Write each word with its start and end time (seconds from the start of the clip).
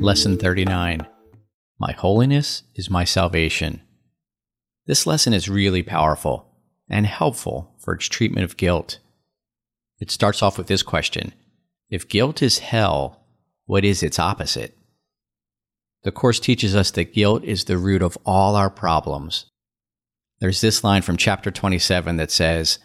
Lesson 0.00 0.38
39 0.38 1.06
My 1.78 1.92
holiness 1.92 2.62
is 2.74 2.88
my 2.88 3.04
salvation. 3.04 3.82
This 4.86 5.06
lesson 5.06 5.34
is 5.34 5.46
really 5.46 5.82
powerful 5.82 6.46
and 6.88 7.04
helpful 7.04 7.74
for 7.78 7.92
its 7.92 8.06
treatment 8.06 8.44
of 8.44 8.56
guilt. 8.56 8.98
It 9.98 10.10
starts 10.10 10.42
off 10.42 10.56
with 10.56 10.68
this 10.68 10.82
question 10.82 11.34
If 11.90 12.08
guilt 12.08 12.40
is 12.40 12.60
hell, 12.60 13.26
what 13.66 13.84
is 13.84 14.02
its 14.02 14.18
opposite? 14.18 14.74
The 16.02 16.12
Course 16.12 16.40
teaches 16.40 16.74
us 16.74 16.90
that 16.92 17.12
guilt 17.12 17.44
is 17.44 17.64
the 17.64 17.76
root 17.76 18.00
of 18.00 18.16
all 18.24 18.56
our 18.56 18.70
problems. 18.70 19.50
There's 20.40 20.62
this 20.62 20.82
line 20.82 21.02
from 21.02 21.18
chapter 21.18 21.50
27 21.50 22.16
that 22.16 22.30
says, 22.30 22.78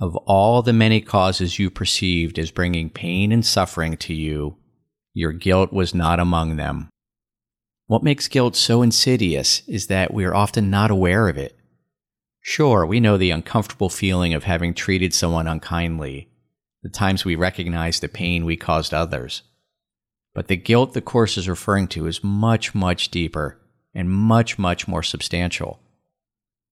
Of 0.00 0.14
all 0.28 0.62
the 0.62 0.72
many 0.72 1.00
causes 1.00 1.58
you 1.58 1.70
perceived 1.70 2.38
as 2.38 2.52
bringing 2.52 2.88
pain 2.88 3.32
and 3.32 3.44
suffering 3.44 3.96
to 3.96 4.14
you, 4.14 4.58
your 5.14 5.32
guilt 5.32 5.72
was 5.72 5.94
not 5.94 6.18
among 6.18 6.56
them. 6.56 6.88
What 7.86 8.02
makes 8.02 8.28
guilt 8.28 8.56
so 8.56 8.82
insidious 8.82 9.62
is 9.66 9.88
that 9.88 10.14
we 10.14 10.24
are 10.24 10.34
often 10.34 10.70
not 10.70 10.90
aware 10.90 11.28
of 11.28 11.36
it. 11.36 11.56
Sure, 12.40 12.86
we 12.86 13.00
know 13.00 13.16
the 13.16 13.30
uncomfortable 13.30 13.88
feeling 13.88 14.34
of 14.34 14.44
having 14.44 14.74
treated 14.74 15.14
someone 15.14 15.46
unkindly, 15.46 16.28
the 16.82 16.88
times 16.88 17.24
we 17.24 17.36
recognize 17.36 18.00
the 18.00 18.08
pain 18.08 18.44
we 18.44 18.56
caused 18.56 18.94
others. 18.94 19.42
But 20.34 20.48
the 20.48 20.56
guilt 20.56 20.94
the 20.94 21.02
Course 21.02 21.36
is 21.36 21.48
referring 21.48 21.88
to 21.88 22.06
is 22.06 22.24
much, 22.24 22.74
much 22.74 23.10
deeper 23.10 23.60
and 23.94 24.10
much, 24.10 24.58
much 24.58 24.88
more 24.88 25.02
substantial. 25.02 25.78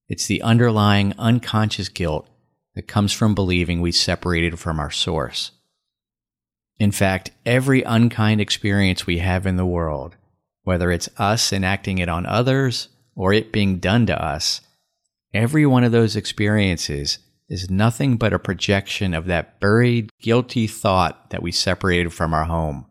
It's 0.09 0.25
the 0.25 0.41
underlying 0.41 1.13
unconscious 1.17 1.87
guilt 1.87 2.27
that 2.75 2.87
comes 2.87 3.13
from 3.13 3.35
believing 3.35 3.79
we 3.79 3.91
separated 3.91 4.59
from 4.59 4.79
our 4.79 4.91
source. 4.91 5.51
In 6.81 6.91
fact, 6.91 7.29
every 7.45 7.83
unkind 7.83 8.41
experience 8.41 9.05
we 9.05 9.19
have 9.19 9.45
in 9.45 9.55
the 9.55 9.67
world, 9.67 10.15
whether 10.63 10.89
it's 10.89 11.09
us 11.15 11.53
enacting 11.53 11.99
it 11.99 12.09
on 12.09 12.25
others 12.25 12.87
or 13.15 13.33
it 13.33 13.51
being 13.51 13.77
done 13.77 14.07
to 14.07 14.19
us, 14.19 14.61
every 15.31 15.63
one 15.63 15.83
of 15.83 15.91
those 15.91 16.15
experiences 16.15 17.19
is 17.47 17.69
nothing 17.69 18.17
but 18.17 18.33
a 18.33 18.39
projection 18.39 19.13
of 19.13 19.27
that 19.27 19.59
buried, 19.59 20.09
guilty 20.23 20.65
thought 20.65 21.29
that 21.29 21.43
we 21.43 21.51
separated 21.51 22.13
from 22.13 22.33
our 22.33 22.45
home. 22.45 22.87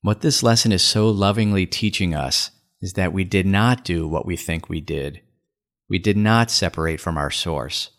What 0.00 0.22
this 0.22 0.42
lesson 0.42 0.72
is 0.72 0.82
so 0.82 1.10
lovingly 1.10 1.66
teaching 1.66 2.14
us 2.14 2.52
is 2.80 2.94
that 2.94 3.12
we 3.12 3.24
did 3.24 3.44
not 3.44 3.84
do 3.84 4.08
what 4.08 4.24
we 4.24 4.34
think 4.34 4.70
we 4.70 4.80
did. 4.80 5.20
We 5.90 5.98
did 5.98 6.16
not 6.16 6.50
separate 6.50 7.00
from 7.00 7.18
our 7.18 7.30
source. 7.30 7.90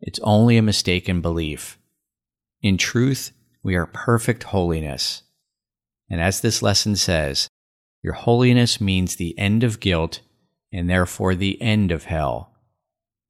It's 0.00 0.18
only 0.24 0.56
a 0.56 0.62
mistaken 0.62 1.20
belief. 1.20 1.78
In 2.60 2.76
truth, 2.76 3.30
we 3.62 3.74
are 3.74 3.86
perfect 3.86 4.44
holiness. 4.44 5.22
And 6.08 6.20
as 6.20 6.40
this 6.40 6.62
lesson 6.62 6.96
says, 6.96 7.48
your 8.02 8.14
holiness 8.14 8.80
means 8.80 9.16
the 9.16 9.38
end 9.38 9.62
of 9.62 9.80
guilt 9.80 10.20
and 10.72 10.88
therefore 10.88 11.34
the 11.34 11.60
end 11.60 11.92
of 11.92 12.04
hell. 12.04 12.54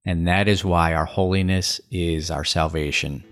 And 0.04 0.26
that 0.26 0.48
is 0.48 0.64
why 0.64 0.94
our 0.94 1.04
holiness 1.04 1.80
is 1.90 2.30
our 2.30 2.44
salvation. 2.44 3.24